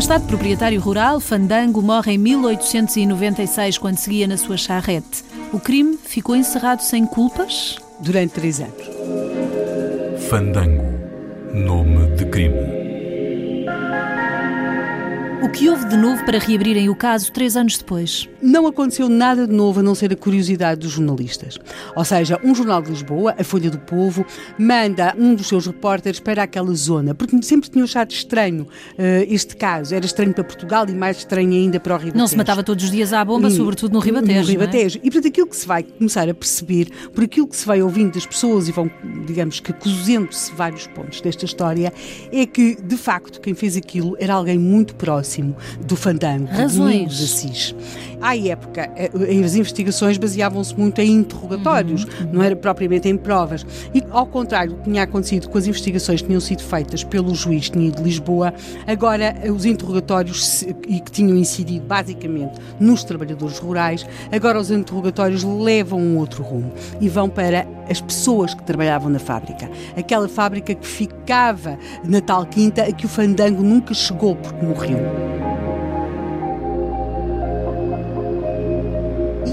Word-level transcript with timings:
abastado 0.00 0.26
proprietário 0.28 0.80
rural, 0.80 1.20
Fandango 1.20 1.82
morre 1.82 2.14
em 2.14 2.18
1896 2.18 3.76
quando 3.76 3.98
seguia 3.98 4.26
na 4.26 4.38
sua 4.38 4.56
charrete. 4.56 5.22
O 5.52 5.60
crime 5.60 5.98
ficou 6.02 6.34
encerrado 6.34 6.80
sem 6.80 7.04
culpas? 7.04 7.76
Durante 8.00 8.32
três 8.32 8.60
anos. 8.60 8.88
Fandango. 10.30 10.86
Nome 11.52 12.16
de 12.16 12.24
crime. 12.24 12.79
O 15.42 15.48
que 15.48 15.70
houve 15.70 15.86
de 15.86 15.96
novo 15.96 16.22
para 16.26 16.38
reabrirem 16.38 16.90
o 16.90 16.94
caso 16.94 17.32
três 17.32 17.56
anos 17.56 17.78
depois? 17.78 18.28
Não 18.42 18.66
aconteceu 18.66 19.08
nada 19.08 19.46
de 19.46 19.52
novo 19.54 19.80
a 19.80 19.82
não 19.82 19.94
ser 19.94 20.12
a 20.12 20.16
curiosidade 20.16 20.80
dos 20.80 20.92
jornalistas. 20.92 21.58
Ou 21.96 22.04
seja, 22.04 22.38
um 22.44 22.54
jornal 22.54 22.82
de 22.82 22.90
Lisboa, 22.90 23.34
a 23.38 23.42
Folha 23.42 23.70
do 23.70 23.78
Povo, 23.78 24.26
manda 24.58 25.14
um 25.18 25.34
dos 25.34 25.48
seus 25.48 25.66
repórteres 25.66 26.20
para 26.20 26.42
aquela 26.42 26.74
zona, 26.74 27.14
porque 27.14 27.40
sempre 27.42 27.70
tinham 27.70 27.84
achado 27.84 28.10
estranho 28.10 28.64
uh, 28.64 29.26
este 29.30 29.56
caso. 29.56 29.94
Era 29.94 30.04
estranho 30.04 30.34
para 30.34 30.44
Portugal 30.44 30.84
e 30.86 30.92
mais 30.92 31.16
estranho 31.16 31.52
ainda 31.52 31.80
para 31.80 31.94
o 31.94 31.96
Ribatejo. 31.96 32.18
Não 32.18 32.28
se 32.28 32.36
matava 32.36 32.62
todos 32.62 32.84
os 32.84 32.90
dias 32.90 33.14
à 33.14 33.24
bomba, 33.24 33.48
hum, 33.48 33.50
sobretudo 33.50 33.94
no 33.94 33.98
Ribatejo. 33.98 34.40
No 34.40 34.46
Ribatejo. 34.46 34.98
É? 34.98 35.06
E 35.06 35.10
portanto, 35.10 35.28
aquilo 35.28 35.46
que 35.46 35.56
se 35.56 35.66
vai 35.66 35.82
começar 35.82 36.28
a 36.28 36.34
perceber, 36.34 36.90
por 37.14 37.24
aquilo 37.24 37.48
que 37.48 37.56
se 37.56 37.66
vai 37.66 37.80
ouvindo 37.80 38.12
das 38.12 38.26
pessoas 38.26 38.68
e 38.68 38.72
vão, 38.72 38.90
digamos 39.26 39.58
que, 39.58 39.72
cozendo-se 39.72 40.52
vários 40.52 40.86
pontos 40.86 41.22
desta 41.22 41.46
história, 41.46 41.90
é 42.30 42.44
que, 42.44 42.76
de 42.82 42.96
facto, 42.98 43.40
quem 43.40 43.54
fez 43.54 43.74
aquilo 43.74 44.14
era 44.20 44.34
alguém 44.34 44.58
muito 44.58 44.94
próximo 44.96 45.29
próximo 45.30 45.56
do 45.86 45.96
fandango, 45.96 46.46
Razões. 46.46 47.16
de 47.16 47.24
Assis. 47.24 47.74
À 48.20 48.36
época, 48.36 48.90
eh, 48.96 49.10
as 49.44 49.54
investigações 49.54 50.18
baseavam-se 50.18 50.76
muito 50.76 51.00
em 51.00 51.12
interrogatórios, 51.12 52.04
uhum, 52.04 52.32
não 52.32 52.42
era 52.42 52.54
propriamente 52.54 53.08
em 53.08 53.16
provas. 53.16 53.64
E, 53.94 54.02
ao 54.10 54.26
contrário 54.26 54.72
do 54.72 54.78
que 54.78 54.84
tinha 54.84 55.04
acontecido 55.04 55.48
com 55.48 55.56
as 55.56 55.66
investigações 55.66 56.20
que 56.20 56.26
tinham 56.26 56.40
sido 56.40 56.62
feitas 56.62 57.02
pelo 57.02 57.34
juiz 57.34 57.70
de 57.70 58.02
Lisboa, 58.02 58.52
agora 58.86 59.36
eh, 59.42 59.50
os 59.50 59.64
interrogatórios 59.64 60.62
e 60.62 61.00
que 61.00 61.10
tinham 61.10 61.36
incidido 61.36 61.86
basicamente 61.86 62.58
nos 62.78 63.04
trabalhadores 63.04 63.58
rurais, 63.58 64.06
agora 64.30 64.58
os 64.60 64.70
interrogatórios 64.70 65.44
levam 65.44 66.00
um 66.00 66.18
outro 66.18 66.42
rumo 66.42 66.72
e 67.00 67.08
vão 67.08 67.28
para 67.28 67.66
as 67.90 68.00
pessoas 68.00 68.54
que 68.54 68.62
trabalhavam 68.62 69.10
na 69.10 69.18
fábrica. 69.18 69.68
Aquela 69.96 70.28
fábrica 70.28 70.74
que 70.74 70.86
ficava 70.86 71.78
na 72.04 72.20
tal 72.20 72.46
quinta 72.46 72.84
a 72.84 72.92
que 72.92 73.04
o 73.04 73.08
fandango 73.08 73.62
nunca 73.62 73.92
chegou 73.92 74.36
porque 74.36 74.64
morreu. 74.64 74.98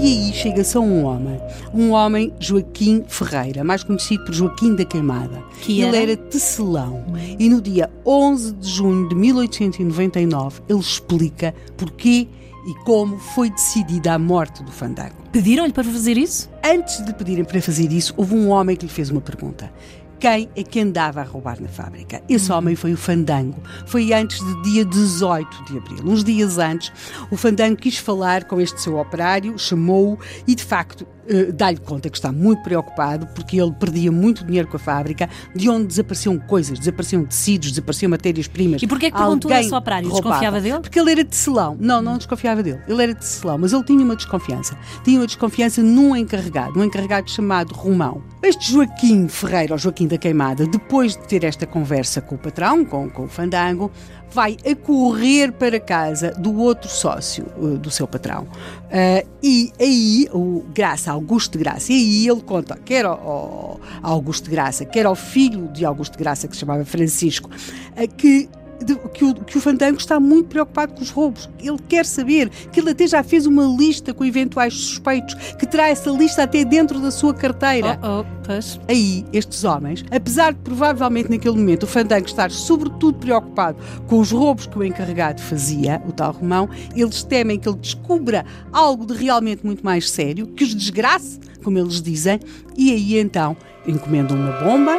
aí 0.00 0.32
chega-se 0.32 0.76
a 0.76 0.80
um 0.80 1.04
homem, 1.04 1.40
um 1.74 1.90
homem 1.90 2.32
Joaquim 2.38 3.02
Ferreira, 3.08 3.64
mais 3.64 3.82
conhecido 3.82 4.24
por 4.24 4.32
Joaquim 4.32 4.76
da 4.76 4.84
Queimada. 4.84 5.42
Que 5.60 5.80
ele 5.80 5.96
era 5.96 6.16
tecelão 6.16 7.04
e 7.36 7.48
no 7.48 7.60
dia 7.60 7.90
11 8.06 8.52
de 8.52 8.68
junho 8.70 9.08
de 9.08 9.16
1899 9.16 10.62
ele 10.68 10.78
explica 10.78 11.52
porquê 11.76 12.28
e 12.68 12.74
como 12.84 13.18
foi 13.18 13.48
decidida 13.48 14.12
a 14.12 14.18
morte 14.18 14.62
do 14.62 14.70
Fandango. 14.70 15.16
Pediram-lhe 15.32 15.72
para 15.72 15.84
fazer 15.84 16.18
isso? 16.18 16.50
Antes 16.62 17.02
de 17.02 17.14
pedirem 17.14 17.44
para 17.44 17.62
fazer 17.62 17.90
isso, 17.90 18.12
houve 18.14 18.34
um 18.34 18.50
homem 18.50 18.76
que 18.76 18.84
lhe 18.84 18.92
fez 18.92 19.10
uma 19.10 19.22
pergunta 19.22 19.72
quem 20.18 20.48
é 20.56 20.62
que 20.62 20.80
andava 20.80 21.20
a 21.20 21.24
roubar 21.24 21.60
na 21.60 21.68
fábrica. 21.68 22.20
Esse 22.28 22.50
homem 22.50 22.74
foi 22.74 22.92
o 22.92 22.96
Fandango. 22.96 23.62
Foi 23.86 24.12
antes 24.12 24.40
do 24.40 24.62
dia 24.62 24.84
18 24.84 25.64
de 25.64 25.78
abril. 25.78 25.98
Uns 26.04 26.24
dias 26.24 26.58
antes, 26.58 26.92
o 27.30 27.36
Fandango 27.36 27.76
quis 27.76 27.96
falar 27.98 28.44
com 28.44 28.60
este 28.60 28.80
seu 28.80 28.98
operário, 28.98 29.56
chamou-o 29.58 30.18
e, 30.46 30.54
de 30.54 30.64
facto, 30.64 31.06
uh, 31.30 31.52
dá-lhe 31.52 31.78
conta 31.78 32.08
que 32.10 32.16
está 32.16 32.32
muito 32.32 32.62
preocupado 32.62 33.26
porque 33.34 33.60
ele 33.60 33.72
perdia 33.72 34.10
muito 34.10 34.44
dinheiro 34.44 34.68
com 34.68 34.76
a 34.76 34.80
fábrica, 34.80 35.28
de 35.54 35.68
onde 35.68 35.86
desapareciam 35.86 36.38
coisas, 36.38 36.78
desapareciam 36.78 37.24
tecidos, 37.24 37.70
desapareciam 37.70 38.10
matérias-primas. 38.10 38.82
E 38.82 38.86
porquê 38.86 39.10
que 39.10 39.16
perguntou 39.16 39.50
seu 39.62 39.76
operário? 39.76 40.10
Desconfiava 40.10 40.60
dele? 40.60 40.80
Porque 40.80 40.98
ele 40.98 41.12
era 41.12 41.24
tecelão. 41.24 41.76
Não, 41.78 42.00
não 42.00 42.16
desconfiava 42.16 42.62
dele. 42.62 42.80
Ele 42.88 43.02
era 43.02 43.14
tecelão, 43.14 43.58
mas 43.58 43.72
ele 43.72 43.84
tinha 43.84 44.04
uma 44.04 44.16
desconfiança. 44.16 44.76
Tinha 45.04 45.18
uma 45.20 45.26
desconfiança 45.26 45.82
num 45.82 46.16
encarregado, 46.16 46.78
um 46.78 46.84
encarregado 46.84 47.30
chamado 47.30 47.74
Romão. 47.74 48.22
Este 48.42 48.72
Joaquim 48.72 49.28
Ferreira, 49.28 49.74
ou 49.74 49.78
Joaquim 49.78 50.06
da 50.06 50.16
Queimada, 50.16 50.66
depois 50.66 51.16
de 51.16 51.26
ter 51.26 51.44
esta 51.44 51.66
conversa 51.66 52.20
com 52.20 52.36
o 52.36 52.38
patrão, 52.38 52.84
com, 52.84 53.08
com 53.10 53.24
o 53.24 53.28
Fandango, 53.28 53.90
vai 54.30 54.56
a 54.64 54.74
correr 54.76 55.52
para 55.52 55.80
casa 55.80 56.32
do 56.32 56.58
outro 56.58 56.88
sócio 56.88 57.46
uh, 57.56 57.78
do 57.78 57.90
seu 57.90 58.06
patrão. 58.06 58.42
Uh, 58.44 59.26
e 59.42 59.72
aí, 59.80 60.28
o 60.32 60.64
Graça, 60.74 61.12
Augusto 61.12 61.52
de 61.52 61.64
Graça, 61.64 61.92
e 61.92 61.96
aí 61.96 62.28
ele 62.28 62.42
conta, 62.42 62.76
quer 62.76 63.04
ao, 63.04 63.80
ao 64.02 64.12
Augusto 64.12 64.44
de 64.44 64.50
Graça, 64.50 64.84
quer 64.84 65.06
ao 65.06 65.14
filho 65.14 65.68
de 65.68 65.84
Augusto 65.84 66.12
de 66.12 66.18
Graça, 66.18 66.46
que 66.46 66.54
se 66.54 66.60
chamava 66.60 66.84
Francisco, 66.84 67.50
uh, 67.50 68.14
que 68.16 68.48
de, 68.84 68.94
que, 68.96 69.24
o, 69.24 69.34
que 69.34 69.58
o 69.58 69.60
Fandango 69.60 69.98
está 69.98 70.20
muito 70.20 70.48
preocupado 70.48 70.94
com 70.94 71.02
os 71.02 71.10
roubos. 71.10 71.48
Ele 71.60 71.78
quer 71.88 72.04
saber, 72.04 72.48
que 72.48 72.80
ele 72.80 72.90
até 72.90 73.06
já 73.06 73.22
fez 73.22 73.46
uma 73.46 73.64
lista 73.64 74.14
com 74.14 74.24
eventuais 74.24 74.74
suspeitos, 74.74 75.34
que 75.58 75.66
terá 75.66 75.88
essa 75.88 76.10
lista 76.10 76.42
até 76.42 76.64
dentro 76.64 77.00
da 77.00 77.10
sua 77.10 77.34
carteira. 77.34 77.98
Oh, 78.02 78.20
oh, 78.20 78.24
pois. 78.44 78.80
Aí, 78.88 79.24
estes 79.32 79.64
homens, 79.64 80.04
apesar 80.10 80.52
de 80.52 80.60
provavelmente 80.60 81.30
naquele 81.30 81.56
momento 81.56 81.84
o 81.84 81.86
Fandango 81.86 82.26
estar 82.26 82.50
sobretudo 82.50 83.18
preocupado 83.18 83.78
com 84.06 84.18
os 84.18 84.30
roubos 84.30 84.66
que 84.66 84.78
o 84.78 84.84
encarregado 84.84 85.40
fazia, 85.40 86.02
o 86.06 86.12
tal 86.12 86.32
Romão, 86.32 86.68
eles 86.94 87.22
temem 87.22 87.58
que 87.58 87.68
ele 87.68 87.78
descubra 87.78 88.44
algo 88.72 89.06
de 89.06 89.14
realmente 89.14 89.64
muito 89.64 89.84
mais 89.84 90.10
sério, 90.10 90.46
que 90.46 90.64
os 90.64 90.74
desgrace, 90.74 91.38
como 91.62 91.78
eles 91.78 92.00
dizem, 92.00 92.40
e 92.76 92.92
aí 92.92 93.18
então 93.18 93.56
encomendam 93.86 94.36
uma 94.36 94.52
bomba 94.60 94.98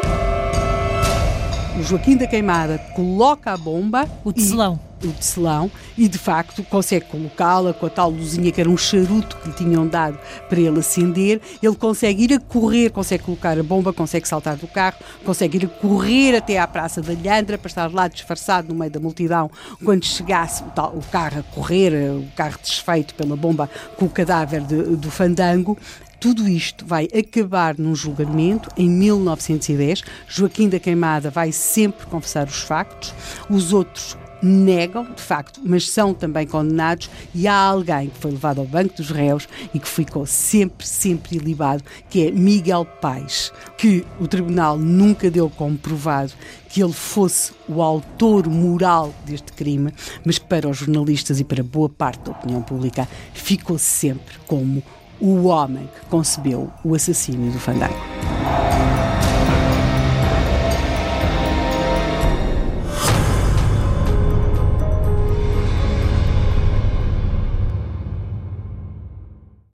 o 1.79 1.83
Joaquim 1.83 2.17
da 2.17 2.27
Queimada 2.27 2.77
coloca 2.93 3.53
a 3.53 3.57
bomba. 3.57 4.05
O 4.25 4.33
tecelão. 4.33 4.77
E, 5.01 5.07
o 5.07 5.13
tecelão, 5.13 5.71
e 5.97 6.09
de 6.09 6.17
facto 6.17 6.61
consegue 6.63 7.05
colocá-la 7.05 7.73
com 7.73 7.85
a 7.85 7.89
tal 7.89 8.09
luzinha 8.09 8.51
que 8.51 8.59
era 8.59 8.69
um 8.69 8.75
charuto 8.75 9.37
que 9.37 9.47
lhe 9.47 9.53
tinham 9.53 9.87
dado 9.87 10.19
para 10.49 10.59
ele 10.59 10.77
acender. 10.77 11.39
Ele 11.63 11.75
consegue 11.75 12.25
ir 12.25 12.33
a 12.33 12.39
correr, 12.39 12.89
consegue 12.89 13.23
colocar 13.23 13.57
a 13.57 13.63
bomba, 13.63 13.93
consegue 13.93 14.27
saltar 14.27 14.57
do 14.57 14.67
carro, 14.67 14.97
consegue 15.23 15.57
ir 15.57 15.65
a 15.65 15.69
correr 15.69 16.35
até 16.35 16.59
à 16.59 16.67
Praça 16.67 17.01
da 17.01 17.13
Lhandra 17.13 17.57
para 17.57 17.69
estar 17.69 17.93
lá 17.93 18.09
disfarçado 18.09 18.67
no 18.67 18.75
meio 18.77 18.91
da 18.91 18.99
multidão. 18.99 19.49
Quando 19.85 20.03
chegasse 20.03 20.61
o, 20.63 20.67
tal, 20.71 20.89
o 20.93 21.01
carro 21.09 21.39
a 21.39 21.43
correr, 21.55 21.93
o 22.11 22.27
carro 22.35 22.59
desfeito 22.61 23.15
pela 23.15 23.37
bomba 23.37 23.69
com 23.95 24.05
o 24.05 24.09
cadáver 24.09 24.61
de, 24.61 24.97
do 24.97 25.09
fandango, 25.09 25.77
tudo 26.19 26.47
isto 26.47 26.85
vai 26.85 27.07
acabar 27.17 27.77
num 27.77 27.95
julgamento 27.95 28.69
em 28.75 28.89
1910. 28.89 30.03
Joaquim 30.27 30.67
da 30.67 30.79
Queimada 30.79 31.29
vai 31.29 31.51
sempre 31.51 32.05
confessar 32.07 32.47
os 32.47 32.61
factos, 32.61 33.13
os 33.49 33.71
outros 33.71 34.17
negam, 34.41 35.03
de 35.03 35.21
facto, 35.21 35.61
mas 35.63 35.89
são 35.89 36.13
também 36.13 36.47
condenados 36.47 37.09
e 37.33 37.47
há 37.47 37.55
alguém 37.55 38.09
que 38.09 38.17
foi 38.19 38.31
levado 38.31 38.59
ao 38.59 38.65
banco 38.65 38.95
dos 38.95 39.09
réus 39.09 39.47
e 39.73 39.79
que 39.79 39.87
ficou 39.87 40.25
sempre, 40.25 40.87
sempre 40.87 41.37
ilibado, 41.37 41.83
que 42.09 42.27
é 42.27 42.31
Miguel 42.31 42.85
Paes, 42.85 43.51
que 43.77 44.05
o 44.19 44.27
tribunal 44.27 44.77
nunca 44.77 45.29
deu 45.29 45.49
como 45.49 45.77
provado 45.77 46.33
que 46.69 46.81
ele 46.81 46.93
fosse 46.93 47.51
o 47.67 47.81
autor 47.81 48.47
moral 48.47 49.13
deste 49.25 49.51
crime, 49.53 49.91
mas 50.23 50.37
que 50.37 50.45
para 50.45 50.69
os 50.69 50.77
jornalistas 50.77 51.39
e 51.39 51.43
para 51.43 51.63
boa 51.63 51.89
parte 51.89 52.23
da 52.23 52.31
opinião 52.31 52.61
pública 52.61 53.07
ficou 53.33 53.77
sempre 53.77 54.37
como 54.47 54.83
o 55.19 55.45
homem 55.45 55.87
que 55.87 56.05
concebeu 56.07 56.69
o 56.83 56.95
assassínio 56.95 57.51
do 57.51 57.59
Fandango. 57.59 57.95